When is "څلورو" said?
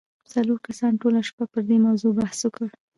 0.31-0.63